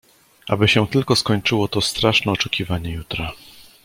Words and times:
"Aby 0.47 0.67
się 0.67 0.87
tylko 0.87 1.15
skończyło 1.15 1.67
to 1.67 1.81
straszne 1.81 2.31
oczekiwanie 2.31 2.91
jutra!" 2.91 3.31